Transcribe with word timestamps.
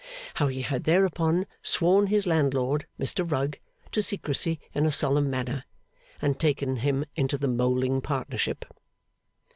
How 0.33 0.47
he 0.47 0.63
had, 0.63 0.85
thereupon, 0.85 1.45
sworn 1.61 2.07
his 2.07 2.25
landlord, 2.25 2.87
Mr 2.99 3.23
Rugg, 3.31 3.59
to 3.91 4.01
secrecy 4.01 4.59
in 4.73 4.87
a 4.87 4.91
solemn 4.91 5.29
manner, 5.29 5.63
and 6.19 6.39
taken 6.39 6.77
him 6.77 7.05
into 7.15 7.37
Moleing 7.37 8.01
partnership. 8.01 8.65